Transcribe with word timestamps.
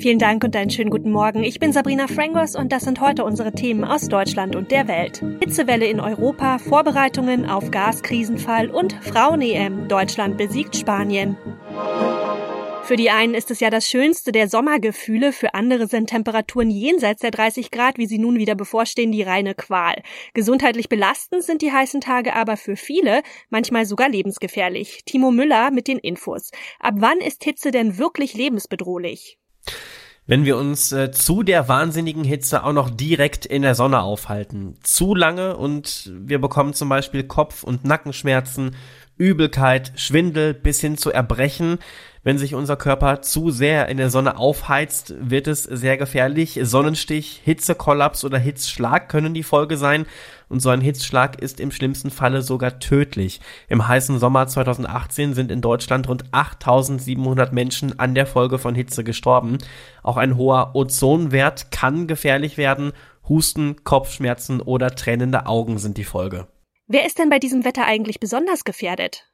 Vielen 0.00 0.18
Dank 0.18 0.42
und 0.44 0.56
einen 0.56 0.70
schönen 0.70 0.88
guten 0.88 1.10
Morgen. 1.10 1.44
Ich 1.44 1.58
bin 1.58 1.74
Sabrina 1.74 2.06
Frangos 2.08 2.56
und 2.56 2.72
das 2.72 2.84
sind 2.84 3.02
heute 3.02 3.22
unsere 3.22 3.52
Themen 3.52 3.84
aus 3.84 4.08
Deutschland 4.08 4.56
und 4.56 4.70
der 4.70 4.88
Welt. 4.88 5.22
Hitzewelle 5.40 5.86
in 5.86 6.00
Europa, 6.00 6.56
Vorbereitungen 6.56 7.44
auf 7.44 7.70
Gaskrisenfall 7.70 8.70
und 8.70 8.94
Frauen-EM. 8.94 9.88
Deutschland 9.88 10.38
besiegt 10.38 10.74
Spanien. 10.74 11.36
Für 12.84 12.96
die 12.96 13.10
einen 13.10 13.34
ist 13.34 13.50
es 13.50 13.60
ja 13.60 13.68
das 13.68 13.88
schönste 13.88 14.32
der 14.32 14.48
Sommergefühle, 14.48 15.34
für 15.34 15.52
andere 15.52 15.86
sind 15.86 16.08
Temperaturen 16.08 16.70
jenseits 16.70 17.20
der 17.20 17.30
30 17.30 17.70
Grad, 17.70 17.98
wie 17.98 18.06
sie 18.06 18.18
nun 18.18 18.38
wieder 18.38 18.54
bevorstehen, 18.54 19.12
die 19.12 19.22
reine 19.22 19.54
Qual. 19.54 20.02
Gesundheitlich 20.32 20.88
belastend 20.88 21.44
sind 21.44 21.60
die 21.60 21.72
heißen 21.72 22.00
Tage 22.00 22.34
aber 22.34 22.56
für 22.56 22.76
viele 22.76 23.22
manchmal 23.50 23.84
sogar 23.84 24.08
lebensgefährlich. 24.08 25.02
Timo 25.04 25.30
Müller 25.30 25.70
mit 25.70 25.88
den 25.88 25.98
Infos. 25.98 26.52
Ab 26.78 26.94
wann 26.96 27.18
ist 27.18 27.44
Hitze 27.44 27.70
denn 27.70 27.98
wirklich 27.98 28.32
lebensbedrohlich? 28.32 29.39
Wenn 30.26 30.44
wir 30.44 30.56
uns 30.56 30.92
äh, 30.92 31.10
zu 31.10 31.42
der 31.42 31.68
wahnsinnigen 31.68 32.22
Hitze 32.22 32.62
auch 32.62 32.72
noch 32.72 32.88
direkt 32.88 33.46
in 33.46 33.62
der 33.62 33.74
Sonne 33.74 34.00
aufhalten. 34.02 34.76
Zu 34.82 35.14
lange 35.14 35.56
und 35.56 36.10
wir 36.14 36.40
bekommen 36.40 36.72
zum 36.72 36.88
Beispiel 36.88 37.24
Kopf- 37.24 37.64
und 37.64 37.84
Nackenschmerzen, 37.84 38.76
Übelkeit, 39.16 39.92
Schwindel 39.96 40.54
bis 40.54 40.80
hin 40.80 40.96
zu 40.96 41.10
Erbrechen. 41.10 41.78
Wenn 42.22 42.36
sich 42.36 42.54
unser 42.54 42.76
Körper 42.76 43.22
zu 43.22 43.50
sehr 43.50 43.88
in 43.88 43.96
der 43.96 44.10
Sonne 44.10 44.36
aufheizt, 44.36 45.14
wird 45.18 45.46
es 45.46 45.62
sehr 45.62 45.96
gefährlich. 45.96 46.60
Sonnenstich, 46.62 47.40
Hitzekollaps 47.44 48.24
oder 48.24 48.36
Hitzschlag 48.36 49.08
können 49.08 49.32
die 49.32 49.42
Folge 49.42 49.78
sein. 49.78 50.04
Und 50.50 50.60
so 50.60 50.68
ein 50.68 50.82
Hitzschlag 50.82 51.40
ist 51.40 51.60
im 51.60 51.70
schlimmsten 51.70 52.10
Falle 52.10 52.42
sogar 52.42 52.78
tödlich. 52.78 53.40
Im 53.68 53.88
heißen 53.88 54.18
Sommer 54.18 54.46
2018 54.46 55.32
sind 55.32 55.50
in 55.50 55.62
Deutschland 55.62 56.08
rund 56.08 56.24
8700 56.32 57.54
Menschen 57.54 57.98
an 57.98 58.14
der 58.14 58.26
Folge 58.26 58.58
von 58.58 58.74
Hitze 58.74 59.02
gestorben. 59.02 59.56
Auch 60.02 60.18
ein 60.18 60.36
hoher 60.36 60.72
Ozonwert 60.74 61.70
kann 61.70 62.06
gefährlich 62.06 62.58
werden. 62.58 62.92
Husten, 63.30 63.82
Kopfschmerzen 63.84 64.60
oder 64.60 64.94
tränende 64.94 65.46
Augen 65.46 65.78
sind 65.78 65.96
die 65.96 66.04
Folge. 66.04 66.48
Wer 66.86 67.06
ist 67.06 67.18
denn 67.18 67.30
bei 67.30 67.38
diesem 67.38 67.64
Wetter 67.64 67.86
eigentlich 67.86 68.20
besonders 68.20 68.64
gefährdet? 68.64 69.29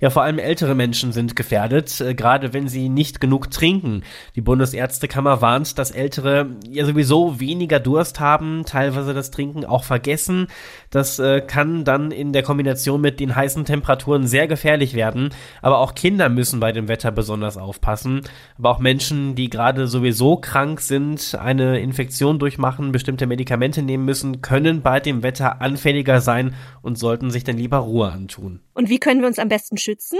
Ja, 0.00 0.08
vor 0.08 0.22
allem 0.22 0.38
ältere 0.38 0.74
Menschen 0.74 1.12
sind 1.12 1.36
gefährdet, 1.36 2.00
äh, 2.00 2.14
gerade 2.14 2.54
wenn 2.54 2.68
sie 2.68 2.88
nicht 2.88 3.20
genug 3.20 3.50
trinken. 3.50 4.02
Die 4.34 4.40
Bundesärztekammer 4.40 5.42
warnt, 5.42 5.78
dass 5.78 5.90
Ältere 5.90 6.56
ja 6.66 6.86
sowieso 6.86 7.38
weniger 7.38 7.80
Durst 7.80 8.18
haben, 8.18 8.64
teilweise 8.64 9.12
das 9.12 9.30
Trinken 9.30 9.66
auch 9.66 9.84
vergessen. 9.84 10.46
Das 10.88 11.18
äh, 11.18 11.42
kann 11.42 11.84
dann 11.84 12.12
in 12.12 12.32
der 12.32 12.42
Kombination 12.42 13.02
mit 13.02 13.20
den 13.20 13.36
heißen 13.36 13.66
Temperaturen 13.66 14.26
sehr 14.26 14.48
gefährlich 14.48 14.94
werden. 14.94 15.34
Aber 15.60 15.78
auch 15.78 15.94
Kinder 15.94 16.30
müssen 16.30 16.60
bei 16.60 16.72
dem 16.72 16.88
Wetter 16.88 17.12
besonders 17.12 17.58
aufpassen. 17.58 18.22
Aber 18.56 18.70
auch 18.70 18.78
Menschen, 18.78 19.34
die 19.34 19.50
gerade 19.50 19.86
sowieso 19.86 20.38
krank 20.38 20.80
sind, 20.80 21.36
eine 21.38 21.78
Infektion 21.78 22.38
durchmachen, 22.38 22.92
bestimmte 22.92 23.26
Medikamente 23.26 23.82
nehmen 23.82 24.06
müssen, 24.06 24.40
können 24.40 24.80
bei 24.80 24.98
dem 24.98 25.22
Wetter 25.22 25.60
anfälliger 25.60 26.22
sein 26.22 26.54
und 26.80 26.96
sollten 26.96 27.30
sich 27.30 27.44
dann 27.44 27.58
lieber 27.58 27.78
Ruhe 27.78 28.10
antun. 28.10 28.60
Und 28.72 28.88
wie 28.88 28.98
können 28.98 29.20
wir 29.20 29.28
uns 29.28 29.38
am 29.40 29.48
besten 29.48 29.76
schützen? 29.76 30.18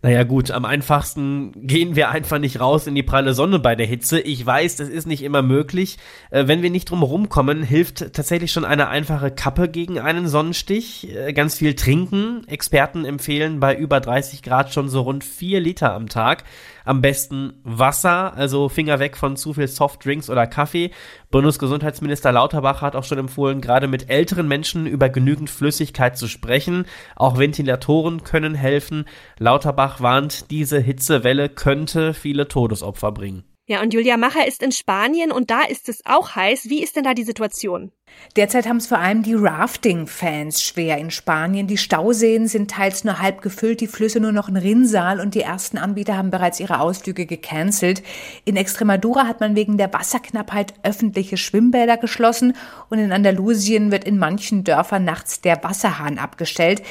Naja 0.00 0.22
gut, 0.22 0.52
am 0.52 0.64
einfachsten 0.64 1.66
gehen 1.66 1.96
wir 1.96 2.10
einfach 2.10 2.38
nicht 2.38 2.60
raus 2.60 2.86
in 2.86 2.94
die 2.94 3.02
pralle 3.02 3.34
Sonne 3.34 3.58
bei 3.58 3.74
der 3.74 3.86
Hitze. 3.86 4.20
Ich 4.20 4.46
weiß, 4.46 4.76
das 4.76 4.88
ist 4.88 5.06
nicht 5.06 5.22
immer 5.22 5.42
möglich. 5.42 5.98
Äh, 6.30 6.46
wenn 6.46 6.62
wir 6.62 6.70
nicht 6.70 6.90
drum 6.90 7.02
rumkommen, 7.02 7.64
hilft 7.64 8.12
tatsächlich 8.12 8.52
schon 8.52 8.64
eine 8.64 8.88
einfache 8.88 9.32
Kappe 9.32 9.68
gegen 9.68 9.98
einen 9.98 10.28
Sonnenstich. 10.28 11.12
Äh, 11.12 11.32
ganz 11.32 11.56
viel 11.56 11.74
trinken. 11.74 12.46
Experten 12.46 13.04
empfehlen 13.04 13.58
bei 13.58 13.74
über 13.74 13.98
30 13.98 14.42
Grad 14.42 14.72
schon 14.72 14.88
so 14.88 15.00
rund 15.00 15.24
4 15.24 15.60
Liter 15.60 15.92
am 15.92 16.08
Tag. 16.08 16.44
Am 16.84 17.02
besten 17.02 17.54
Wasser, 17.64 18.34
also 18.34 18.68
Finger 18.68 19.00
weg 19.00 19.16
von 19.16 19.36
zu 19.36 19.52
viel 19.52 19.68
Softdrinks 19.68 20.30
oder 20.30 20.46
Kaffee. 20.46 20.92
Bundesgesundheitsminister 21.30 22.32
Lauterbach 22.32 22.80
hat 22.80 22.96
auch 22.96 23.04
schon 23.04 23.18
empfohlen, 23.18 23.60
gerade 23.60 23.86
mit 23.86 24.08
älteren 24.08 24.48
Menschen 24.48 24.86
über 24.86 25.10
genügend 25.10 25.50
Flüssigkeit 25.50 26.16
zu 26.16 26.26
sprechen. 26.26 26.86
Auch 27.16 27.38
Ventilatoren 27.38 28.24
können 28.24 28.54
helfen. 28.54 29.04
Lauterbach 29.38 30.00
warnt, 30.00 30.50
diese 30.50 30.80
Hitzewelle 30.80 31.50
könnte 31.50 32.14
viele 32.14 32.48
Todesopfer 32.48 33.12
bringen. 33.12 33.44
Ja, 33.66 33.82
und 33.82 33.92
Julia 33.92 34.16
Macher 34.16 34.48
ist 34.48 34.62
in 34.62 34.72
Spanien 34.72 35.30
und 35.30 35.50
da 35.50 35.62
ist 35.62 35.90
es 35.90 36.00
auch 36.06 36.34
heiß. 36.34 36.70
Wie 36.70 36.82
ist 36.82 36.96
denn 36.96 37.04
da 37.04 37.12
die 37.12 37.24
Situation? 37.24 37.92
Derzeit 38.36 38.68
haben 38.68 38.76
es 38.76 38.86
vor 38.86 38.98
allem 38.98 39.24
die 39.24 39.34
Rafting-Fans 39.34 40.62
schwer 40.62 40.98
in 40.98 41.10
Spanien. 41.10 41.66
Die 41.66 41.76
Stauseen 41.76 42.46
sind 42.46 42.70
teils 42.70 43.02
nur 43.02 43.18
halb 43.18 43.42
gefüllt, 43.42 43.80
die 43.80 43.88
Flüsse 43.88 44.20
nur 44.20 44.30
noch 44.30 44.48
ein 44.48 44.56
Rinnsal 44.56 45.18
und 45.18 45.34
die 45.34 45.40
ersten 45.40 45.76
Anbieter 45.76 46.16
haben 46.16 46.30
bereits 46.30 46.60
ihre 46.60 46.78
Ausflüge 46.78 47.26
gecancelt. 47.26 48.00
In 48.44 48.56
Extremadura 48.56 49.26
hat 49.26 49.40
man 49.40 49.56
wegen 49.56 49.76
der 49.76 49.92
Wasserknappheit 49.92 50.74
öffentliche 50.84 51.36
Schwimmbäder 51.36 51.96
geschlossen 51.96 52.54
und 52.90 53.00
in 53.00 53.10
Andalusien 53.10 53.90
wird 53.90 54.04
in 54.04 54.18
manchen 54.18 54.62
Dörfern 54.62 55.04
nachts 55.04 55.40
der 55.40 55.64
Wasserhahn 55.64 56.18
abgestellt. 56.18 56.82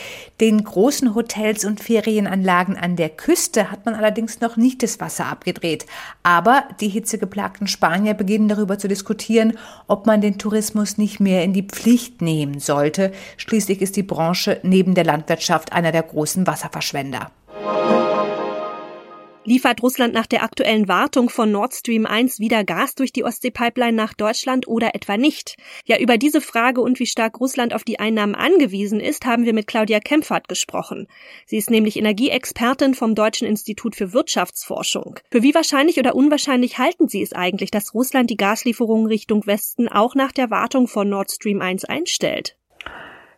Den 0.41 0.61
großen 0.61 1.15
Hotels 1.15 1.63
und 1.63 1.79
Ferienanlagen 1.79 2.75
an 2.75 2.97
der 2.97 3.09
Küste 3.09 3.71
hat 3.71 3.85
man 3.85 3.95
allerdings 3.95 4.41
noch 4.41 4.57
nicht 4.57 4.83
das 4.83 4.99
Wasser 4.99 5.27
abgedreht. 5.27 5.85
Aber 6.23 6.65
die 6.81 6.89
hitzegeplagten 6.89 7.67
Spanier 7.67 8.15
beginnen 8.15 8.49
darüber 8.49 8.77
zu 8.77 8.89
diskutieren, 8.89 9.57
ob 9.87 10.05
man 10.05 10.19
den 10.19 10.37
Tourismus 10.37 10.97
nicht 10.97 11.06
nicht 11.07 11.21
mehr 11.21 11.41
in 11.45 11.53
die 11.53 11.63
Pflicht 11.63 12.21
nehmen 12.21 12.59
sollte. 12.59 13.13
Schließlich 13.37 13.81
ist 13.81 13.95
die 13.95 14.03
Branche 14.03 14.59
neben 14.63 14.93
der 14.93 15.05
Landwirtschaft 15.05 15.71
einer 15.71 15.93
der 15.93 16.03
großen 16.03 16.45
Wasserverschwender. 16.45 17.31
Liefert 19.47 19.81
Russland 19.81 20.13
nach 20.13 20.25
der 20.25 20.43
aktuellen 20.43 20.89
Wartung 20.89 21.29
von 21.29 21.49
Nord 21.49 21.73
Stream 21.73 22.05
1 22.05 22.41
wieder 22.41 22.65
Gas 22.65 22.95
durch 22.95 23.13
die 23.13 23.23
Ostsee-Pipeline 23.23 23.93
nach 23.93 24.13
Deutschland 24.13 24.67
oder 24.67 24.93
etwa 24.93 25.15
nicht? 25.15 25.55
Ja, 25.85 25.97
über 25.99 26.17
diese 26.17 26.41
Frage 26.41 26.81
und 26.81 26.99
wie 26.99 27.05
stark 27.05 27.39
Russland 27.39 27.73
auf 27.73 27.85
die 27.85 27.97
Einnahmen 27.97 28.35
angewiesen 28.35 28.99
ist, 28.99 29.25
haben 29.25 29.45
wir 29.45 29.53
mit 29.53 29.65
Claudia 29.65 30.01
Kempfert 30.01 30.49
gesprochen. 30.49 31.07
Sie 31.45 31.55
ist 31.55 31.69
nämlich 31.69 31.95
Energieexpertin 31.95 32.93
vom 32.93 33.15
Deutschen 33.15 33.47
Institut 33.47 33.95
für 33.95 34.11
Wirtschaftsforschung. 34.11 35.17
Für 35.31 35.43
wie 35.43 35.55
wahrscheinlich 35.55 35.97
oder 35.97 36.13
unwahrscheinlich 36.13 36.77
halten 36.77 37.07
Sie 37.07 37.21
es 37.21 37.31
eigentlich, 37.31 37.71
dass 37.71 37.93
Russland 37.93 38.29
die 38.29 38.35
Gaslieferungen 38.35 39.07
Richtung 39.07 39.47
Westen 39.47 39.87
auch 39.87 40.13
nach 40.13 40.33
der 40.33 40.49
Wartung 40.49 40.89
von 40.89 41.07
Nord 41.07 41.31
Stream 41.31 41.61
1 41.61 41.85
einstellt? 41.85 42.57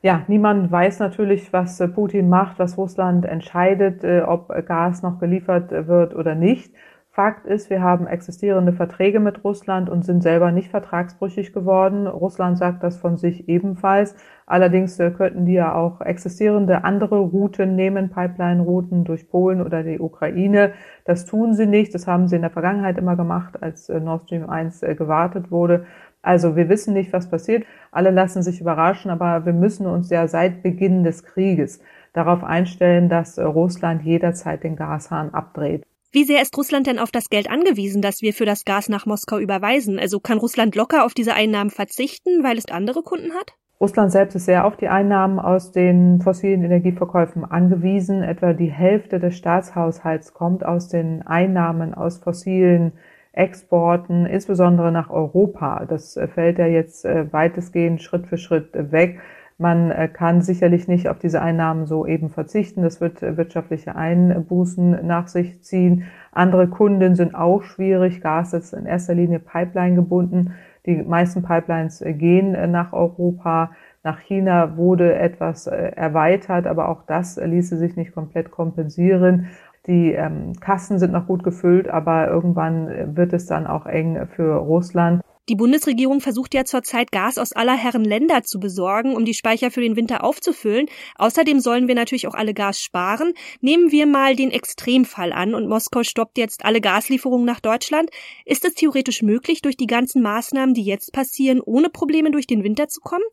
Ja, 0.01 0.23
niemand 0.27 0.71
weiß 0.71 0.99
natürlich, 0.99 1.51
was 1.51 1.79
äh, 1.81 1.87
Putin 1.89 2.29
macht, 2.29 2.57
was 2.57 2.77
Russland 2.77 3.25
entscheidet, 3.25 4.03
äh, 4.03 4.21
ob 4.21 4.47
Gas 4.65 5.01
noch 5.03 5.19
geliefert 5.19 5.71
äh, 5.73 5.87
wird 5.87 6.15
oder 6.15 6.35
nicht. 6.35 6.73
Fakt 7.11 7.45
ist, 7.45 7.69
wir 7.69 7.81
haben 7.81 8.07
existierende 8.07 8.71
Verträge 8.71 9.19
mit 9.19 9.43
Russland 9.43 9.89
und 9.89 10.05
sind 10.05 10.21
selber 10.21 10.53
nicht 10.53 10.69
vertragsbrüchig 10.69 11.51
geworden. 11.51 12.07
Russland 12.07 12.57
sagt 12.57 12.81
das 12.81 12.97
von 12.97 13.17
sich 13.17 13.49
ebenfalls. 13.49 14.15
Allerdings 14.45 14.97
könnten 14.97 15.45
die 15.45 15.53
ja 15.53 15.73
auch 15.73 15.99
existierende 15.99 16.85
andere 16.85 17.19
Routen 17.19 17.75
nehmen, 17.75 18.09
Pipeline-Routen 18.09 19.03
durch 19.03 19.27
Polen 19.27 19.61
oder 19.61 19.83
die 19.83 19.99
Ukraine. 19.99 20.73
Das 21.03 21.25
tun 21.25 21.55
sie 21.55 21.65
nicht. 21.65 21.93
Das 21.93 22.07
haben 22.07 22.27
sie 22.27 22.37
in 22.37 22.43
der 22.43 22.51
Vergangenheit 22.51 22.97
immer 22.97 23.17
gemacht, 23.17 23.61
als 23.61 23.89
Nord 23.89 24.25
Stream 24.25 24.49
1 24.49 24.81
gewartet 24.81 25.51
wurde. 25.51 25.87
Also 26.21 26.55
wir 26.55 26.69
wissen 26.69 26.93
nicht, 26.93 27.13
was 27.13 27.29
passiert. 27.29 27.65
Alle 27.91 28.11
lassen 28.11 28.43
sich 28.43 28.59
überraschen, 28.59 29.09
aber 29.09 29.45
wir 29.45 29.53
müssen 29.53 29.85
uns 29.85 30.09
ja 30.09 30.27
seit 30.27 30.63
Beginn 30.63 31.03
des 31.03 31.23
Krieges 31.23 31.79
darauf 32.13 32.43
einstellen, 32.43 33.09
dass 33.09 33.37
äh, 33.37 33.43
Russland 33.43 34.03
jederzeit 34.03 34.63
den 34.63 34.75
Gashahn 34.75 35.33
abdreht. 35.33 35.83
Wie 36.11 36.23
sehr 36.23 36.41
ist 36.41 36.57
Russland 36.57 36.87
denn 36.87 36.97
auf 36.97 37.11
das 37.11 37.29
Geld 37.29 37.49
angewiesen, 37.49 38.01
das 38.01 38.23
wir 38.23 38.33
für 38.33 38.45
das 38.45 38.65
Gas 38.65 38.89
nach 38.89 39.05
Moskau 39.05 39.37
überweisen? 39.37 39.99
Also 39.99 40.19
kann 40.19 40.39
Russland 40.39 40.75
locker 40.75 41.05
auf 41.05 41.13
diese 41.13 41.35
Einnahmen 41.35 41.69
verzichten, 41.69 42.43
weil 42.43 42.57
es 42.57 42.65
andere 42.65 43.03
Kunden 43.03 43.31
hat? 43.33 43.53
Russland 43.79 44.11
selbst 44.11 44.35
ist 44.35 44.45
sehr 44.45 44.65
auf 44.65 44.75
die 44.75 44.89
Einnahmen 44.89 45.39
aus 45.39 45.71
den 45.71 46.19
fossilen 46.21 46.63
Energieverkäufen 46.63 47.45
angewiesen. 47.45 48.23
Etwa 48.23 48.53
die 48.53 48.71
Hälfte 48.71 49.19
des 49.19 49.37
Staatshaushalts 49.37 50.33
kommt 50.33 50.65
aus 50.65 50.89
den 50.89 51.25
Einnahmen 51.25 51.93
aus 51.93 52.17
fossilen 52.17 52.91
Exporten, 53.39 54.25
insbesondere 54.25 54.91
nach 54.91 55.09
Europa. 55.09 55.85
Das 55.85 56.17
äh, 56.17 56.27
fällt 56.27 56.59
ja 56.59 56.67
jetzt 56.67 57.05
äh, 57.05 57.31
weitestgehend 57.31 58.01
Schritt 58.01 58.27
für 58.27 58.37
Schritt 58.37 58.69
weg. 58.73 59.19
Man 59.57 59.91
äh, 59.91 60.09
kann 60.09 60.41
sicherlich 60.41 60.89
nicht 60.89 61.07
auf 61.07 61.19
diese 61.19 61.41
Einnahmen 61.41 61.85
so 61.85 62.05
eben 62.05 62.29
verzichten. 62.29 62.81
Das 62.81 62.99
wird 62.99 63.21
wirtschaftliche 63.21 63.95
Einbußen 63.95 65.05
nach 65.07 65.29
sich 65.29 65.63
ziehen. 65.63 66.03
Andere 66.33 66.67
Kunden 66.67 67.15
sind 67.15 67.33
auch 67.33 67.63
schwierig. 67.63 68.19
Gas 68.19 68.53
ist 68.53 68.73
in 68.73 68.85
erster 68.85 69.15
Linie 69.15 69.39
Pipeline 69.39 69.95
gebunden. 69.95 70.53
Die 70.85 70.97
meisten 70.97 71.41
Pipelines 71.41 72.03
gehen 72.05 72.71
nach 72.71 72.91
Europa. 72.91 73.71
Nach 74.03 74.19
China 74.19 74.77
wurde 74.77 75.13
etwas 75.13 75.67
erweitert, 75.67 76.67
aber 76.67 76.87
auch 76.87 77.03
das 77.05 77.35
ließe 77.35 77.77
sich 77.77 77.97
nicht 77.97 78.13
komplett 78.13 78.49
kompensieren. 78.49 79.47
Die 79.89 80.11
ähm, 80.11 80.53
Kassen 80.59 80.99
sind 80.99 81.13
noch 81.13 81.25
gut 81.25 81.43
gefüllt, 81.43 81.87
aber 81.87 82.27
irgendwann 82.27 83.15
wird 83.15 83.33
es 83.33 83.47
dann 83.47 83.65
auch 83.65 83.87
eng 83.87 84.27
für 84.35 84.57
Russland. 84.57 85.23
Die 85.49 85.55
Bundesregierung 85.55 86.21
versucht 86.21 86.53
ja 86.53 86.63
zurzeit 86.63 87.11
Gas 87.11 87.39
aus 87.39 87.53
aller 87.53 87.75
Herren 87.75 88.05
Länder 88.05 88.43
zu 88.43 88.59
besorgen, 88.59 89.15
um 89.15 89.25
die 89.25 89.33
Speicher 89.33 89.71
für 89.71 89.81
den 89.81 89.95
Winter 89.95 90.23
aufzufüllen. 90.23 90.85
Außerdem 91.15 91.59
sollen 91.59 91.87
wir 91.87 91.95
natürlich 91.95 92.27
auch 92.27 92.35
alle 92.35 92.53
Gas 92.53 92.79
sparen. 92.79 93.33
Nehmen 93.61 93.91
wir 93.91 94.05
mal 94.05 94.35
den 94.35 94.51
Extremfall 94.51 95.33
an 95.33 95.55
und 95.55 95.67
Moskau 95.67 96.03
stoppt 96.03 96.37
jetzt 96.37 96.65
alle 96.65 96.81
Gaslieferungen 96.81 97.47
nach 97.47 97.59
Deutschland. 97.59 98.11
Ist 98.45 98.65
es 98.65 98.75
theoretisch 98.75 99.23
möglich, 99.23 99.63
durch 99.63 99.75
die 99.75 99.87
ganzen 99.87 100.21
Maßnahmen, 100.21 100.75
die 100.75 100.83
jetzt 100.83 101.13
passieren, 101.13 101.61
ohne 101.61 101.89
Probleme 101.89 102.29
durch 102.29 102.45
den 102.45 102.63
Winter 102.63 102.89
zu 102.89 103.01
kommen? 103.01 103.25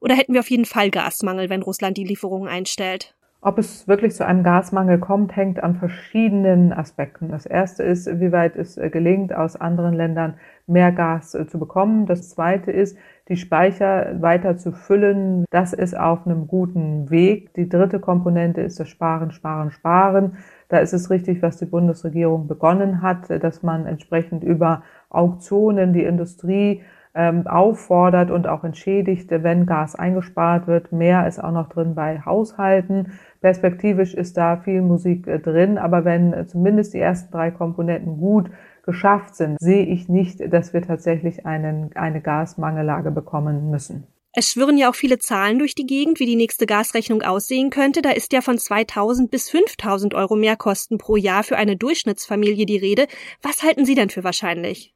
Oder 0.00 0.16
hätten 0.16 0.32
wir 0.32 0.40
auf 0.40 0.50
jeden 0.50 0.64
Fall 0.64 0.90
Gasmangel, 0.90 1.50
wenn 1.50 1.62
Russland 1.62 1.96
die 1.96 2.04
Lieferungen 2.04 2.48
einstellt? 2.48 3.14
Ob 3.42 3.56
es 3.56 3.88
wirklich 3.88 4.14
zu 4.14 4.26
einem 4.26 4.42
Gasmangel 4.42 4.98
kommt, 4.98 5.34
hängt 5.34 5.62
an 5.62 5.76
verschiedenen 5.76 6.74
Aspekten. 6.74 7.30
Das 7.30 7.46
erste 7.46 7.82
ist, 7.82 8.20
wie 8.20 8.32
weit 8.32 8.54
es 8.54 8.76
äh, 8.76 8.90
gelingt, 8.90 9.34
aus 9.34 9.56
anderen 9.56 9.94
Ländern 9.94 10.34
mehr 10.66 10.92
Gas 10.92 11.34
äh, 11.34 11.46
zu 11.46 11.58
bekommen. 11.58 12.04
Das 12.04 12.28
zweite 12.28 12.70
ist, 12.70 12.98
die 13.28 13.38
Speicher 13.38 14.20
weiter 14.20 14.58
zu 14.58 14.72
füllen. 14.72 15.46
Das 15.50 15.72
ist 15.72 15.98
auf 15.98 16.26
einem 16.26 16.48
guten 16.48 17.08
Weg. 17.08 17.54
Die 17.54 17.66
dritte 17.66 17.98
Komponente 17.98 18.60
ist 18.60 18.78
das 18.78 18.90
Sparen, 18.90 19.32
Sparen, 19.32 19.70
Sparen. 19.70 20.36
Da 20.68 20.78
ist 20.78 20.92
es 20.92 21.08
richtig, 21.08 21.40
was 21.40 21.56
die 21.56 21.64
Bundesregierung 21.64 22.46
begonnen 22.46 23.00
hat, 23.00 23.30
dass 23.42 23.62
man 23.62 23.86
entsprechend 23.86 24.44
über 24.44 24.82
Auktionen 25.08 25.94
die 25.94 26.04
Industrie 26.04 26.82
ähm, 27.14 27.46
auffordert 27.46 28.30
und 28.30 28.46
auch 28.46 28.64
entschädigt, 28.64 29.30
wenn 29.30 29.66
Gas 29.66 29.96
eingespart 29.96 30.66
wird. 30.66 30.92
Mehr 30.92 31.26
ist 31.26 31.42
auch 31.42 31.50
noch 31.50 31.68
drin 31.68 31.94
bei 31.94 32.20
Haushalten. 32.24 33.12
Perspektivisch 33.40 34.14
ist 34.14 34.36
da 34.36 34.56
viel 34.56 34.82
Musik 34.82 35.26
äh, 35.26 35.38
drin, 35.38 35.78
aber 35.78 36.04
wenn 36.04 36.32
äh, 36.32 36.46
zumindest 36.46 36.94
die 36.94 37.00
ersten 37.00 37.32
drei 37.32 37.50
Komponenten 37.50 38.18
gut 38.18 38.50
geschafft 38.84 39.34
sind, 39.34 39.58
sehe 39.60 39.84
ich 39.84 40.08
nicht, 40.08 40.52
dass 40.52 40.72
wir 40.72 40.82
tatsächlich 40.82 41.46
einen, 41.46 41.90
eine 41.94 42.20
Gasmangellage 42.20 43.10
bekommen 43.10 43.70
müssen. 43.70 44.06
Es 44.32 44.48
schwirren 44.48 44.78
ja 44.78 44.88
auch 44.88 44.94
viele 44.94 45.18
Zahlen 45.18 45.58
durch 45.58 45.74
die 45.74 45.86
Gegend, 45.86 46.20
wie 46.20 46.26
die 46.26 46.36
nächste 46.36 46.64
Gasrechnung 46.64 47.22
aussehen 47.22 47.70
könnte. 47.70 48.00
Da 48.00 48.10
ist 48.10 48.32
ja 48.32 48.42
von 48.42 48.58
2000 48.58 49.28
bis 49.28 49.50
5000 49.50 50.14
Euro 50.14 50.36
Mehrkosten 50.36 50.98
pro 50.98 51.16
Jahr 51.16 51.42
für 51.42 51.56
eine 51.56 51.76
Durchschnittsfamilie 51.76 52.64
die 52.64 52.76
Rede. 52.76 53.08
Was 53.42 53.64
halten 53.64 53.84
Sie 53.84 53.96
denn 53.96 54.08
für 54.08 54.22
wahrscheinlich? 54.22 54.94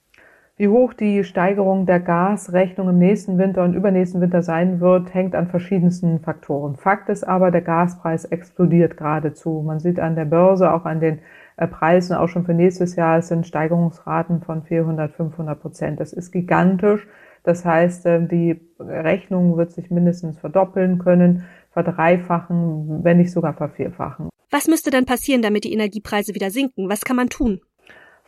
Wie 0.56 0.68
hoch 0.68 0.94
die 0.94 1.24
Steigerung 1.24 1.84
der 1.84 1.98
Gasrechnung 1.98 2.88
im 2.88 2.98
nächsten 3.00 3.38
Winter 3.38 3.64
und 3.64 3.74
übernächsten 3.74 4.20
Winter 4.20 4.40
sein 4.40 4.78
wird, 4.78 5.12
hängt 5.12 5.34
an 5.34 5.48
verschiedensten 5.48 6.20
Faktoren. 6.20 6.76
Fakt 6.76 7.08
ist 7.08 7.24
aber, 7.24 7.50
der 7.50 7.62
Gaspreis 7.62 8.24
explodiert 8.24 8.96
geradezu. 8.96 9.64
Man 9.66 9.80
sieht 9.80 9.98
an 9.98 10.14
der 10.14 10.26
Börse, 10.26 10.72
auch 10.72 10.84
an 10.84 11.00
den 11.00 11.18
äh, 11.56 11.66
Preisen, 11.66 12.14
auch 12.14 12.28
schon 12.28 12.44
für 12.44 12.54
nächstes 12.54 12.94
Jahr, 12.94 13.18
es 13.18 13.26
sind 13.26 13.48
Steigerungsraten 13.48 14.42
von 14.42 14.62
400, 14.62 15.12
500 15.16 15.60
Prozent. 15.60 15.98
Das 15.98 16.12
ist 16.12 16.30
gigantisch. 16.30 17.04
Das 17.42 17.64
heißt, 17.64 18.06
äh, 18.06 18.24
die 18.24 18.60
Rechnung 18.78 19.56
wird 19.56 19.72
sich 19.72 19.90
mindestens 19.90 20.38
verdoppeln 20.38 21.00
können, 21.00 21.46
verdreifachen, 21.72 23.02
wenn 23.02 23.16
nicht 23.16 23.32
sogar 23.32 23.54
vervierfachen. 23.54 24.28
Was 24.52 24.68
müsste 24.68 24.92
dann 24.92 25.04
passieren, 25.04 25.42
damit 25.42 25.64
die 25.64 25.72
Energiepreise 25.72 26.32
wieder 26.32 26.50
sinken? 26.50 26.88
Was 26.88 27.00
kann 27.00 27.16
man 27.16 27.28
tun? 27.28 27.60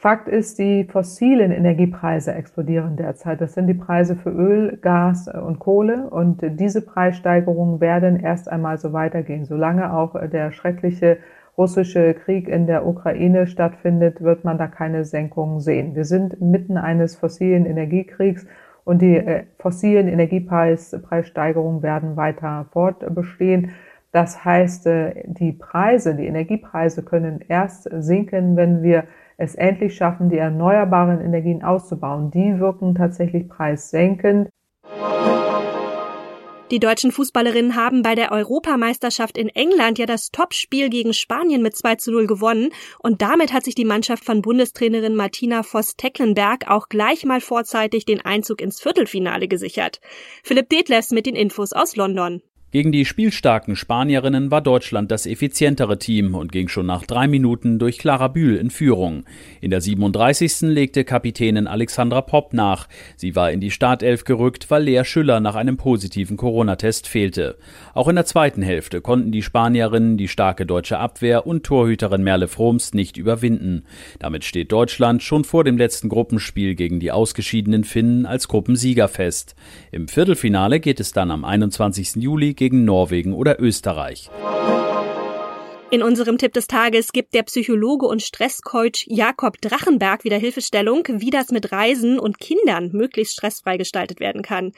Fakt 0.06 0.28
ist, 0.28 0.60
die 0.60 0.84
fossilen 0.84 1.50
Energiepreise 1.50 2.32
explodieren 2.32 2.94
derzeit. 2.94 3.40
Das 3.40 3.54
sind 3.54 3.66
die 3.66 3.74
Preise 3.74 4.14
für 4.14 4.30
Öl, 4.30 4.78
Gas 4.80 5.26
und 5.26 5.58
Kohle. 5.58 6.08
Und 6.10 6.42
diese 6.60 6.80
Preissteigerungen 6.80 7.80
werden 7.80 8.20
erst 8.20 8.48
einmal 8.48 8.78
so 8.78 8.92
weitergehen. 8.92 9.46
Solange 9.46 9.92
auch 9.92 10.14
der 10.28 10.52
schreckliche 10.52 11.18
russische 11.58 12.14
Krieg 12.14 12.46
in 12.46 12.68
der 12.68 12.86
Ukraine 12.86 13.48
stattfindet, 13.48 14.20
wird 14.22 14.44
man 14.44 14.58
da 14.58 14.68
keine 14.68 15.04
Senkungen 15.04 15.58
sehen. 15.58 15.96
Wir 15.96 16.04
sind 16.04 16.40
mitten 16.40 16.76
eines 16.76 17.16
fossilen 17.16 17.66
Energiekriegs 17.66 18.46
und 18.84 19.02
die 19.02 19.16
äh, 19.16 19.42
fossilen 19.58 20.06
Energiepreissteigerungen 20.06 21.82
werden 21.82 22.16
weiter 22.16 22.66
fortbestehen. 22.70 23.72
Das 24.12 24.44
heißt, 24.44 24.86
äh, 24.86 25.24
die 25.26 25.50
Preise, 25.50 26.14
die 26.14 26.28
Energiepreise 26.28 27.02
können 27.02 27.40
erst 27.48 27.88
sinken, 27.92 28.54
wenn 28.54 28.84
wir 28.84 29.02
es 29.36 29.54
endlich 29.54 29.94
schaffen, 29.96 30.30
die 30.30 30.38
erneuerbaren 30.38 31.20
Energien 31.20 31.62
auszubauen. 31.62 32.30
Die 32.30 32.58
wirken 32.58 32.94
tatsächlich 32.94 33.48
preissenkend. 33.48 34.48
Die 36.72 36.80
deutschen 36.80 37.12
Fußballerinnen 37.12 37.76
haben 37.76 38.02
bei 38.02 38.16
der 38.16 38.32
Europameisterschaft 38.32 39.38
in 39.38 39.48
England 39.50 40.00
ja 40.00 40.06
das 40.06 40.32
Topspiel 40.32 40.90
gegen 40.90 41.12
Spanien 41.12 41.62
mit 41.62 41.76
2 41.76 41.94
zu 41.94 42.10
0 42.10 42.26
gewonnen 42.26 42.70
und 42.98 43.22
damit 43.22 43.52
hat 43.52 43.62
sich 43.62 43.76
die 43.76 43.84
Mannschaft 43.84 44.24
von 44.24 44.42
Bundestrainerin 44.42 45.14
Martina 45.14 45.62
Voss-Tecklenberg 45.62 46.68
auch 46.68 46.88
gleich 46.88 47.24
mal 47.24 47.40
vorzeitig 47.40 48.04
den 48.04 48.20
Einzug 48.20 48.60
ins 48.60 48.80
Viertelfinale 48.80 49.46
gesichert. 49.46 50.00
Philipp 50.42 50.68
Detlefs 50.68 51.12
mit 51.12 51.26
den 51.26 51.36
Infos 51.36 51.72
aus 51.72 51.94
London. 51.94 52.42
Gegen 52.76 52.92
die 52.92 53.06
spielstarken 53.06 53.74
Spanierinnen 53.74 54.50
war 54.50 54.60
Deutschland 54.60 55.10
das 55.10 55.24
effizientere 55.24 55.98
Team 55.98 56.34
und 56.34 56.52
ging 56.52 56.68
schon 56.68 56.84
nach 56.84 57.06
drei 57.06 57.26
Minuten 57.26 57.78
durch 57.78 57.96
Clara 57.96 58.28
Bühl 58.28 58.54
in 58.58 58.68
Führung. 58.68 59.24
In 59.62 59.70
der 59.70 59.80
37. 59.80 60.60
legte 60.60 61.04
Kapitänin 61.04 61.68
Alexandra 61.68 62.20
Popp 62.20 62.52
nach. 62.52 62.86
Sie 63.16 63.34
war 63.34 63.50
in 63.50 63.62
die 63.62 63.70
Startelf 63.70 64.24
gerückt, 64.24 64.70
weil 64.70 64.82
Lea 64.82 65.04
Schüller 65.04 65.40
nach 65.40 65.54
einem 65.54 65.78
positiven 65.78 66.36
Corona-Test 66.36 67.08
fehlte. 67.08 67.56
Auch 67.94 68.08
in 68.08 68.16
der 68.16 68.26
zweiten 68.26 68.60
Hälfte 68.60 69.00
konnten 69.00 69.32
die 69.32 69.42
Spanierinnen 69.42 70.18
die 70.18 70.28
starke 70.28 70.66
deutsche 70.66 70.98
Abwehr 70.98 71.46
und 71.46 71.64
Torhüterin 71.64 72.22
Merle 72.22 72.46
Froms 72.46 72.92
nicht 72.92 73.16
überwinden. 73.16 73.84
Damit 74.18 74.44
steht 74.44 74.70
Deutschland 74.70 75.22
schon 75.22 75.44
vor 75.44 75.64
dem 75.64 75.78
letzten 75.78 76.10
Gruppenspiel 76.10 76.74
gegen 76.74 77.00
die 77.00 77.10
ausgeschiedenen 77.10 77.84
Finnen 77.84 78.26
als 78.26 78.48
Gruppensieger 78.48 79.08
fest. 79.08 79.54
Im 79.92 80.08
Viertelfinale 80.08 80.78
geht 80.78 81.00
es 81.00 81.12
dann 81.12 81.30
am 81.30 81.42
21. 81.42 82.16
Juli 82.16 82.52
gegen 82.52 82.65
gegen 82.66 82.84
Norwegen 82.84 83.32
oder 83.32 83.60
Österreich. 83.60 84.28
In 85.92 86.02
unserem 86.02 86.36
Tipp 86.36 86.52
des 86.52 86.66
Tages 86.66 87.12
gibt 87.12 87.32
der 87.32 87.44
Psychologe 87.44 88.06
und 88.06 88.22
Stresscoach 88.22 89.06
Jakob 89.06 89.60
Drachenberg 89.60 90.24
wieder 90.24 90.36
Hilfestellung, 90.36 91.04
wie 91.06 91.30
das 91.30 91.52
mit 91.52 91.70
Reisen 91.70 92.18
und 92.18 92.40
Kindern 92.40 92.90
möglichst 92.92 93.34
stressfrei 93.34 93.76
gestaltet 93.76 94.18
werden 94.18 94.42
kann. 94.42 94.72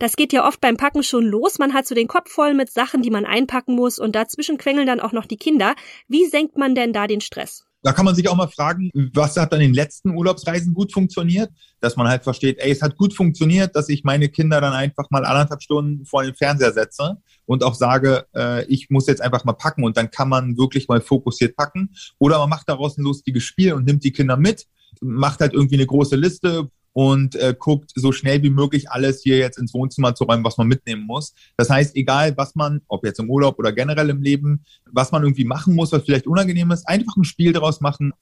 Das 0.00 0.16
geht 0.16 0.32
ja 0.32 0.48
oft 0.48 0.60
beim 0.60 0.76
Packen 0.76 1.04
schon 1.04 1.26
los. 1.26 1.60
Man 1.60 1.74
hat 1.74 1.86
so 1.86 1.94
den 1.94 2.08
Kopf 2.08 2.32
voll 2.32 2.54
mit 2.54 2.72
Sachen, 2.72 3.02
die 3.02 3.10
man 3.10 3.24
einpacken 3.24 3.76
muss 3.76 4.00
und 4.00 4.16
dazwischen 4.16 4.58
quengeln 4.58 4.88
dann 4.88 4.98
auch 4.98 5.12
noch 5.12 5.26
die 5.26 5.36
Kinder. 5.36 5.76
Wie 6.08 6.26
senkt 6.26 6.58
man 6.58 6.74
denn 6.74 6.92
da 6.92 7.06
den 7.06 7.20
Stress? 7.20 7.67
Da 7.82 7.92
kann 7.92 8.04
man 8.04 8.14
sich 8.14 8.28
auch 8.28 8.34
mal 8.34 8.48
fragen, 8.48 8.90
was 9.14 9.36
hat 9.36 9.52
dann 9.52 9.60
in 9.60 9.68
den 9.68 9.74
letzten 9.74 10.10
Urlaubsreisen 10.10 10.74
gut 10.74 10.92
funktioniert, 10.92 11.50
dass 11.80 11.96
man 11.96 12.08
halt 12.08 12.24
versteht, 12.24 12.58
ey, 12.58 12.72
es 12.72 12.82
hat 12.82 12.96
gut 12.96 13.14
funktioniert, 13.14 13.76
dass 13.76 13.88
ich 13.88 14.02
meine 14.02 14.28
Kinder 14.28 14.60
dann 14.60 14.72
einfach 14.72 15.08
mal 15.10 15.24
anderthalb 15.24 15.62
Stunden 15.62 16.04
vor 16.04 16.24
den 16.24 16.34
Fernseher 16.34 16.72
setze 16.72 17.18
und 17.46 17.62
auch 17.62 17.74
sage, 17.74 18.26
äh, 18.34 18.64
ich 18.66 18.90
muss 18.90 19.06
jetzt 19.06 19.22
einfach 19.22 19.44
mal 19.44 19.52
packen 19.52 19.84
und 19.84 19.96
dann 19.96 20.10
kann 20.10 20.28
man 20.28 20.58
wirklich 20.58 20.88
mal 20.88 21.00
fokussiert 21.00 21.56
packen. 21.56 21.90
Oder 22.18 22.38
man 22.38 22.50
macht 22.50 22.68
daraus 22.68 22.98
ein 22.98 23.04
lustiges 23.04 23.44
Spiel 23.44 23.72
und 23.72 23.86
nimmt 23.86 24.02
die 24.02 24.12
Kinder 24.12 24.36
mit, 24.36 24.66
macht 25.00 25.40
halt 25.40 25.52
irgendwie 25.52 25.76
eine 25.76 25.86
große 25.86 26.16
Liste, 26.16 26.70
und 26.98 27.36
äh, 27.36 27.54
guckt 27.56 27.92
so 27.94 28.10
schnell 28.10 28.42
wie 28.42 28.50
möglich 28.50 28.90
alles 28.90 29.22
hier 29.22 29.38
jetzt 29.38 29.56
ins 29.56 29.72
Wohnzimmer 29.72 30.16
zu 30.16 30.24
räumen, 30.24 30.42
was 30.42 30.58
man 30.58 30.66
mitnehmen 30.66 31.06
muss. 31.06 31.32
Das 31.56 31.70
heißt, 31.70 31.94
egal 31.94 32.36
was 32.36 32.56
man, 32.56 32.80
ob 32.88 33.06
jetzt 33.06 33.20
im 33.20 33.30
Urlaub 33.30 33.56
oder 33.60 33.70
generell 33.70 34.10
im 34.10 34.20
Leben, 34.20 34.64
was 34.84 35.12
man 35.12 35.22
irgendwie 35.22 35.44
machen 35.44 35.76
muss, 35.76 35.92
was 35.92 36.02
vielleicht 36.02 36.26
unangenehm 36.26 36.72
ist, 36.72 36.88
einfach 36.88 37.16
ein 37.16 37.22
Spiel 37.22 37.52
daraus 37.52 37.80
machen 37.80 38.14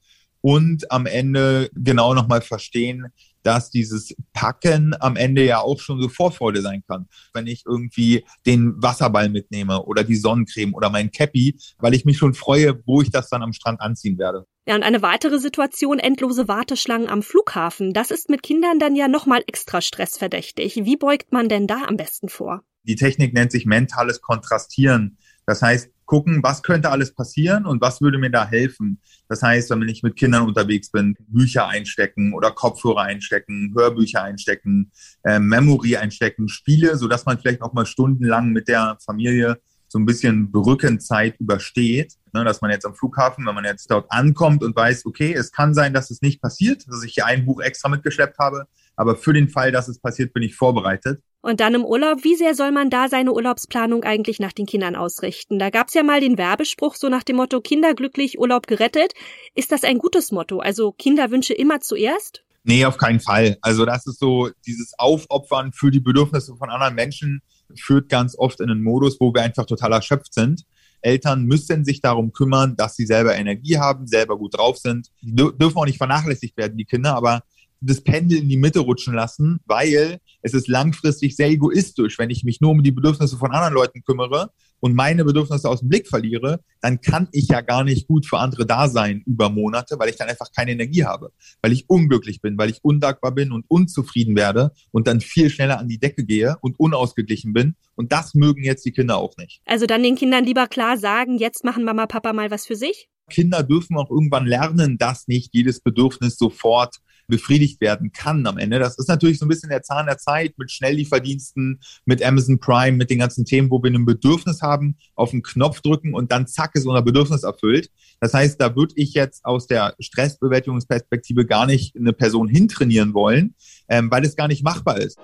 und 0.42 0.92
am 0.92 1.06
Ende 1.06 1.70
genau 1.72 2.12
nochmal 2.12 2.42
verstehen, 2.42 3.06
dass 3.42 3.70
dieses 3.70 4.14
Packen 4.32 4.94
am 5.00 5.16
Ende 5.16 5.44
ja 5.44 5.60
auch 5.60 5.80
schon 5.80 6.00
so 6.00 6.08
Vorfreude 6.08 6.62
sein 6.62 6.82
kann. 6.88 7.08
Wenn 7.32 7.46
ich 7.46 7.64
irgendwie 7.66 8.24
den 8.44 8.74
Wasserball 8.82 9.28
mitnehme 9.28 9.82
oder 9.84 10.04
die 10.04 10.16
Sonnencreme 10.16 10.74
oder 10.74 10.90
mein 10.90 11.10
Cappy, 11.10 11.58
weil 11.78 11.94
ich 11.94 12.04
mich 12.04 12.18
schon 12.18 12.34
freue, 12.34 12.82
wo 12.86 13.02
ich 13.02 13.10
das 13.10 13.28
dann 13.28 13.42
am 13.42 13.52
Strand 13.52 13.80
anziehen 13.80 14.18
werde. 14.18 14.46
Ja, 14.68 14.74
und 14.74 14.82
eine 14.82 15.00
weitere 15.00 15.38
Situation, 15.38 16.00
endlose 16.00 16.48
Warteschlangen 16.48 17.08
am 17.08 17.22
Flughafen. 17.22 17.92
Das 17.92 18.10
ist 18.10 18.28
mit 18.28 18.42
Kindern 18.42 18.80
dann 18.80 18.96
ja 18.96 19.06
nochmal 19.06 19.44
extra 19.46 19.80
stressverdächtig. 19.80 20.76
Wie 20.76 20.96
beugt 20.96 21.32
man 21.32 21.48
denn 21.48 21.68
da 21.68 21.84
am 21.86 21.96
besten 21.96 22.28
vor? 22.28 22.64
Die 22.82 22.96
Technik 22.96 23.32
nennt 23.32 23.52
sich 23.52 23.64
mentales 23.64 24.20
Kontrastieren. 24.20 25.18
Das 25.46 25.62
heißt, 25.62 25.90
gucken, 26.06 26.42
was 26.42 26.62
könnte 26.62 26.90
alles 26.90 27.14
passieren 27.14 27.66
und 27.66 27.80
was 27.80 28.00
würde 28.00 28.18
mir 28.18 28.30
da 28.30 28.46
helfen. 28.46 29.00
Das 29.28 29.42
heißt, 29.42 29.70
wenn 29.70 29.88
ich 29.88 30.02
mit 30.02 30.16
Kindern 30.16 30.44
unterwegs 30.44 30.90
bin, 30.90 31.16
Bücher 31.28 31.66
einstecken 31.68 32.32
oder 32.32 32.50
Kopfhörer 32.52 33.02
einstecken, 33.02 33.74
Hörbücher 33.76 34.22
einstecken, 34.22 34.90
äh, 35.24 35.38
Memory 35.38 35.96
einstecken, 35.96 36.48
Spiele, 36.48 36.96
so 36.96 37.08
dass 37.08 37.26
man 37.26 37.38
vielleicht 37.38 37.62
auch 37.62 37.72
mal 37.72 37.86
stundenlang 37.86 38.50
mit 38.50 38.68
der 38.68 38.96
Familie 39.04 39.58
so 39.88 39.98
ein 39.98 40.06
bisschen 40.06 40.50
Brückenzeit 40.50 41.38
übersteht, 41.38 42.14
ne, 42.32 42.44
dass 42.44 42.60
man 42.60 42.70
jetzt 42.70 42.86
am 42.86 42.94
Flughafen, 42.94 43.46
wenn 43.46 43.54
man 43.54 43.64
jetzt 43.64 43.90
dort 43.90 44.10
ankommt 44.10 44.62
und 44.62 44.74
weiß, 44.74 45.06
okay, 45.06 45.32
es 45.32 45.52
kann 45.52 45.74
sein, 45.74 45.94
dass 45.94 46.10
es 46.10 46.22
nicht 46.22 46.40
passiert, 46.40 46.86
dass 46.88 47.04
ich 47.04 47.14
hier 47.14 47.26
ein 47.26 47.44
Buch 47.44 47.60
extra 47.60 47.88
mitgeschleppt 47.88 48.38
habe, 48.38 48.64
aber 48.96 49.16
für 49.16 49.32
den 49.32 49.48
Fall, 49.48 49.72
dass 49.72 49.88
es 49.88 49.98
passiert, 49.98 50.32
bin 50.32 50.42
ich 50.42 50.56
vorbereitet. 50.56 51.22
Und 51.42 51.60
dann 51.60 51.74
im 51.74 51.84
Urlaub, 51.84 52.24
wie 52.24 52.34
sehr 52.34 52.54
soll 52.54 52.72
man 52.72 52.90
da 52.90 53.08
seine 53.08 53.32
Urlaubsplanung 53.32 54.02
eigentlich 54.02 54.40
nach 54.40 54.52
den 54.52 54.66
Kindern 54.66 54.96
ausrichten? 54.96 55.58
Da 55.58 55.70
gab's 55.70 55.94
ja 55.94 56.02
mal 56.02 56.20
den 56.20 56.38
Werbespruch 56.38 56.96
so 56.96 57.08
nach 57.08 57.22
dem 57.22 57.36
Motto 57.36 57.60
Kinder 57.60 57.94
glücklich, 57.94 58.38
Urlaub 58.38 58.66
gerettet. 58.66 59.12
Ist 59.54 59.70
das 59.70 59.84
ein 59.84 59.98
gutes 59.98 60.32
Motto? 60.32 60.58
Also 60.58 60.92
Kinderwünsche 60.92 61.54
immer 61.54 61.80
zuerst? 61.80 62.42
Nee, 62.64 62.84
auf 62.84 62.96
keinen 62.96 63.20
Fall. 63.20 63.58
Also 63.60 63.84
das 63.84 64.06
ist 64.06 64.18
so, 64.18 64.50
dieses 64.66 64.94
Aufopfern 64.98 65.72
für 65.72 65.92
die 65.92 66.00
Bedürfnisse 66.00 66.56
von 66.56 66.68
anderen 66.68 66.96
Menschen 66.96 67.42
führt 67.76 68.08
ganz 68.08 68.36
oft 68.36 68.60
in 68.60 68.68
einen 68.68 68.82
Modus, 68.82 69.20
wo 69.20 69.32
wir 69.32 69.42
einfach 69.42 69.66
total 69.66 69.92
erschöpft 69.92 70.34
sind. 70.34 70.64
Eltern 71.00 71.44
müssen 71.44 71.84
sich 71.84 72.00
darum 72.00 72.32
kümmern, 72.32 72.74
dass 72.76 72.96
sie 72.96 73.06
selber 73.06 73.36
Energie 73.36 73.78
haben, 73.78 74.08
selber 74.08 74.36
gut 74.36 74.58
drauf 74.58 74.78
sind. 74.78 75.10
Die 75.22 75.34
dürfen 75.34 75.76
auch 75.76 75.84
nicht 75.84 75.98
vernachlässigt 75.98 76.56
werden, 76.56 76.76
die 76.76 76.84
Kinder, 76.84 77.14
aber 77.14 77.42
das 77.86 78.02
Pendel 78.02 78.38
in 78.38 78.48
die 78.48 78.56
Mitte 78.56 78.80
rutschen 78.80 79.14
lassen, 79.14 79.60
weil 79.64 80.18
es 80.42 80.54
ist 80.54 80.68
langfristig 80.68 81.36
sehr 81.36 81.48
egoistisch, 81.48 82.18
wenn 82.18 82.30
ich 82.30 82.44
mich 82.44 82.60
nur 82.60 82.70
um 82.70 82.82
die 82.82 82.92
Bedürfnisse 82.92 83.36
von 83.36 83.52
anderen 83.52 83.74
Leuten 83.74 84.02
kümmere 84.02 84.50
und 84.80 84.94
meine 84.94 85.24
Bedürfnisse 85.24 85.68
aus 85.68 85.80
dem 85.80 85.88
Blick 85.88 86.06
verliere, 86.06 86.60
dann 86.80 87.00
kann 87.00 87.28
ich 87.32 87.48
ja 87.48 87.60
gar 87.60 87.84
nicht 87.84 88.06
gut 88.06 88.26
für 88.26 88.38
andere 88.38 88.66
da 88.66 88.88
sein 88.88 89.22
über 89.26 89.48
Monate, 89.48 89.98
weil 89.98 90.10
ich 90.10 90.16
dann 90.16 90.28
einfach 90.28 90.52
keine 90.54 90.72
Energie 90.72 91.04
habe, 91.04 91.32
weil 91.62 91.72
ich 91.72 91.88
unglücklich 91.88 92.40
bin, 92.40 92.58
weil 92.58 92.70
ich 92.70 92.84
undankbar 92.84 93.32
bin 93.32 93.52
und 93.52 93.64
unzufrieden 93.68 94.36
werde 94.36 94.72
und 94.92 95.06
dann 95.06 95.20
viel 95.20 95.50
schneller 95.50 95.78
an 95.78 95.88
die 95.88 95.98
Decke 95.98 96.24
gehe 96.24 96.56
und 96.60 96.78
unausgeglichen 96.78 97.52
bin. 97.52 97.74
Und 97.94 98.12
das 98.12 98.34
mögen 98.34 98.62
jetzt 98.62 98.84
die 98.84 98.92
Kinder 98.92 99.16
auch 99.16 99.36
nicht. 99.38 99.62
Also 99.64 99.86
dann 99.86 100.02
den 100.02 100.16
Kindern 100.16 100.44
lieber 100.44 100.66
klar 100.66 100.98
sagen, 100.98 101.38
jetzt 101.38 101.64
machen 101.64 101.84
Mama, 101.84 102.06
Papa 102.06 102.32
mal 102.32 102.50
was 102.50 102.66
für 102.66 102.76
sich? 102.76 103.08
Kinder 103.28 103.62
dürfen 103.62 103.96
auch 103.96 104.10
irgendwann 104.10 104.46
lernen, 104.46 104.98
dass 104.98 105.26
nicht 105.26 105.52
jedes 105.52 105.80
Bedürfnis 105.80 106.36
sofort 106.36 106.96
befriedigt 107.28 107.80
werden 107.80 108.12
kann 108.12 108.46
am 108.46 108.58
Ende. 108.58 108.78
Das 108.78 108.98
ist 108.98 109.08
natürlich 109.08 109.38
so 109.38 109.46
ein 109.46 109.48
bisschen 109.48 109.70
der 109.70 109.82
Zahn 109.82 110.06
der 110.06 110.18
Zeit 110.18 110.54
mit 110.58 110.70
Schnelllieferdiensten, 110.70 111.80
mit 112.04 112.22
Amazon 112.22 112.58
Prime, 112.58 112.96
mit 112.96 113.10
den 113.10 113.18
ganzen 113.18 113.44
Themen, 113.44 113.70
wo 113.70 113.82
wir 113.82 113.90
ein 113.90 114.04
Bedürfnis 114.04 114.62
haben, 114.62 114.96
auf 115.14 115.30
den 115.30 115.42
Knopf 115.42 115.80
drücken 115.80 116.14
und 116.14 116.32
dann 116.32 116.46
zack 116.46 116.74
ist 116.74 116.86
unser 116.86 117.02
Bedürfnis 117.02 117.42
erfüllt. 117.42 117.90
Das 118.20 118.34
heißt, 118.34 118.60
da 118.60 118.74
würde 118.76 118.94
ich 118.96 119.14
jetzt 119.14 119.44
aus 119.44 119.66
der 119.66 119.94
Stressbewältigungsperspektive 119.98 121.46
gar 121.46 121.66
nicht 121.66 121.96
eine 121.96 122.12
Person 122.12 122.48
hintrainieren 122.48 123.14
wollen, 123.14 123.54
ähm, 123.88 124.10
weil 124.10 124.24
es 124.24 124.36
gar 124.36 124.48
nicht 124.48 124.62
machbar 124.62 124.98
ist. 124.98 125.18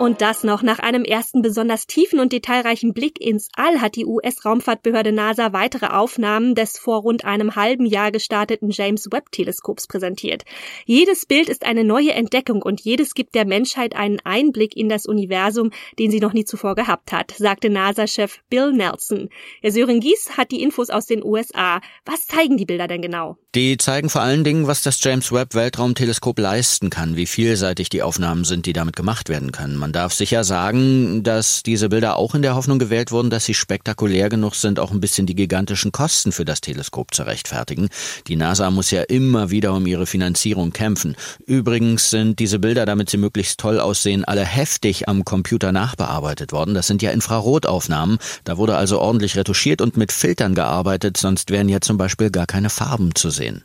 Und 0.00 0.22
das 0.22 0.44
noch 0.44 0.62
nach 0.62 0.78
einem 0.78 1.04
ersten 1.04 1.42
besonders 1.42 1.86
tiefen 1.86 2.20
und 2.20 2.32
detailreichen 2.32 2.94
Blick 2.94 3.20
ins 3.20 3.48
All 3.54 3.82
hat 3.82 3.96
die 3.96 4.06
US-Raumfahrtbehörde 4.06 5.12
NASA 5.12 5.52
weitere 5.52 5.88
Aufnahmen 5.88 6.54
des 6.54 6.78
vor 6.78 7.02
rund 7.02 7.26
einem 7.26 7.54
halben 7.54 7.84
Jahr 7.84 8.10
gestarteten 8.10 8.70
James 8.70 9.08
Webb-Teleskops 9.12 9.88
präsentiert. 9.88 10.44
Jedes 10.86 11.26
Bild 11.26 11.50
ist 11.50 11.66
eine 11.66 11.84
neue 11.84 12.12
Entdeckung 12.12 12.62
und 12.62 12.80
jedes 12.80 13.12
gibt 13.12 13.34
der 13.34 13.44
Menschheit 13.44 13.94
einen 13.94 14.20
Einblick 14.24 14.74
in 14.74 14.88
das 14.88 15.04
Universum, 15.04 15.70
den 15.98 16.10
sie 16.10 16.20
noch 16.20 16.32
nie 16.32 16.46
zuvor 16.46 16.76
gehabt 16.76 17.12
hat, 17.12 17.34
sagte 17.36 17.68
NASA-Chef 17.68 18.38
Bill 18.48 18.72
Nelson. 18.72 19.28
Herr 19.60 19.70
Sören 19.70 20.00
Gies 20.00 20.38
hat 20.38 20.50
die 20.50 20.62
Infos 20.62 20.88
aus 20.88 21.04
den 21.04 21.22
USA. 21.22 21.82
Was 22.06 22.26
zeigen 22.26 22.56
die 22.56 22.64
Bilder 22.64 22.88
denn 22.88 23.02
genau? 23.02 23.36
Die 23.54 23.76
zeigen 23.76 24.08
vor 24.08 24.22
allen 24.22 24.44
Dingen, 24.44 24.66
was 24.66 24.80
das 24.80 25.02
James 25.02 25.30
Webb 25.30 25.54
Weltraumteleskop 25.54 26.38
leisten 26.38 26.88
kann, 26.88 27.16
wie 27.16 27.26
vielseitig 27.26 27.90
die 27.90 28.00
Aufnahmen 28.00 28.44
sind, 28.44 28.64
die 28.64 28.72
damit 28.72 28.96
gemacht 28.96 29.28
werden 29.28 29.50
können. 29.50 29.76
Man 29.90 29.94
darf 29.94 30.14
sicher 30.14 30.44
sagen, 30.44 31.24
dass 31.24 31.64
diese 31.64 31.88
Bilder 31.88 32.14
auch 32.14 32.36
in 32.36 32.42
der 32.42 32.54
Hoffnung 32.54 32.78
gewählt 32.78 33.10
wurden, 33.10 33.28
dass 33.28 33.46
sie 33.46 33.54
spektakulär 33.54 34.28
genug 34.28 34.54
sind, 34.54 34.78
auch 34.78 34.92
ein 34.92 35.00
bisschen 35.00 35.26
die 35.26 35.34
gigantischen 35.34 35.90
Kosten 35.90 36.30
für 36.30 36.44
das 36.44 36.60
Teleskop 36.60 37.12
zu 37.12 37.24
rechtfertigen. 37.24 37.88
Die 38.28 38.36
NASA 38.36 38.70
muss 38.70 38.92
ja 38.92 39.02
immer 39.02 39.50
wieder 39.50 39.74
um 39.74 39.84
ihre 39.86 40.06
Finanzierung 40.06 40.70
kämpfen. 40.72 41.16
Übrigens 41.44 42.08
sind 42.08 42.38
diese 42.38 42.60
Bilder, 42.60 42.86
damit 42.86 43.10
sie 43.10 43.16
möglichst 43.16 43.58
toll 43.58 43.80
aussehen, 43.80 44.24
alle 44.24 44.44
heftig 44.44 45.08
am 45.08 45.24
Computer 45.24 45.72
nachbearbeitet 45.72 46.52
worden. 46.52 46.74
Das 46.74 46.86
sind 46.86 47.02
ja 47.02 47.10
Infrarotaufnahmen. 47.10 48.18
Da 48.44 48.58
wurde 48.58 48.76
also 48.76 49.00
ordentlich 49.00 49.36
retuschiert 49.36 49.80
und 49.80 49.96
mit 49.96 50.12
Filtern 50.12 50.54
gearbeitet, 50.54 51.16
sonst 51.16 51.50
wären 51.50 51.68
ja 51.68 51.80
zum 51.80 51.98
Beispiel 51.98 52.30
gar 52.30 52.46
keine 52.46 52.70
Farben 52.70 53.16
zu 53.16 53.30
sehen. 53.30 53.64